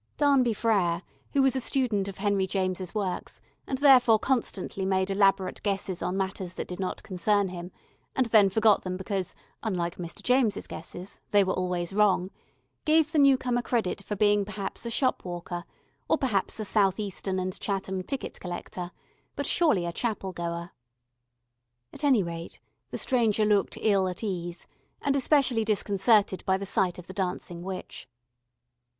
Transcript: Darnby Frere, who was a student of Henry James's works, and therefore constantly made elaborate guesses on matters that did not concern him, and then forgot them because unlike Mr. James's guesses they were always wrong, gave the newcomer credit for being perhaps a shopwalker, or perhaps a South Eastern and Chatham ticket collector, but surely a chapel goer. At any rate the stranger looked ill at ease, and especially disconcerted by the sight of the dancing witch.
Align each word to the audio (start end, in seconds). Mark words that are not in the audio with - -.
Darnby 0.17 0.51
Frere, 0.55 1.03
who 1.33 1.43
was 1.43 1.55
a 1.55 1.59
student 1.61 2.07
of 2.07 2.17
Henry 2.17 2.47
James's 2.47 2.95
works, 2.95 3.39
and 3.67 3.77
therefore 3.77 4.17
constantly 4.17 4.83
made 4.83 5.11
elaborate 5.11 5.61
guesses 5.61 6.01
on 6.01 6.17
matters 6.17 6.55
that 6.55 6.67
did 6.67 6.79
not 6.79 7.03
concern 7.03 7.49
him, 7.49 7.71
and 8.15 8.25
then 8.25 8.49
forgot 8.49 8.81
them 8.81 8.97
because 8.97 9.35
unlike 9.61 9.97
Mr. 9.97 10.23
James's 10.23 10.65
guesses 10.65 11.19
they 11.29 11.43
were 11.43 11.53
always 11.53 11.93
wrong, 11.93 12.31
gave 12.83 13.11
the 13.11 13.19
newcomer 13.19 13.61
credit 13.61 14.01
for 14.03 14.15
being 14.15 14.43
perhaps 14.43 14.87
a 14.87 14.89
shopwalker, 14.89 15.65
or 16.09 16.17
perhaps 16.17 16.59
a 16.59 16.65
South 16.65 16.99
Eastern 16.99 17.37
and 17.37 17.59
Chatham 17.59 18.01
ticket 18.01 18.39
collector, 18.39 18.89
but 19.35 19.45
surely 19.45 19.85
a 19.85 19.93
chapel 19.93 20.33
goer. 20.33 20.71
At 21.93 22.03
any 22.03 22.23
rate 22.23 22.59
the 22.89 22.97
stranger 22.97 23.45
looked 23.45 23.77
ill 23.79 24.07
at 24.07 24.23
ease, 24.23 24.65
and 24.99 25.15
especially 25.15 25.63
disconcerted 25.63 26.43
by 26.47 26.57
the 26.57 26.65
sight 26.65 26.97
of 26.97 27.05
the 27.05 27.13
dancing 27.13 27.61
witch. 27.61 28.07